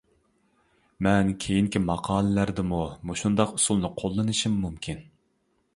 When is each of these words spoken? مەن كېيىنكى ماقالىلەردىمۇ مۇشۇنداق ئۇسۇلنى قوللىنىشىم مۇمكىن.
مەن 1.07 1.29
كېيىنكى 1.45 1.81
ماقالىلەردىمۇ 1.83 2.81
مۇشۇنداق 3.11 3.57
ئۇسۇلنى 3.59 3.95
قوللىنىشىم 4.03 4.59
مۇمكىن. 4.65 5.07